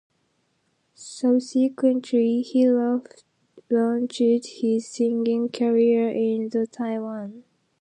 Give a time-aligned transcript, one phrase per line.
[0.95, 7.43] Subsequently, he launched his singing career in the Taiwan.